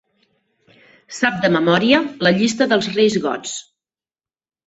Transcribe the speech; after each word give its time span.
Sap 1.17 1.35
de 1.43 1.51
memòria 1.57 1.99
la 2.27 2.33
llista 2.39 2.67
dels 2.71 2.89
reis 2.97 3.17
gots. 3.27 3.55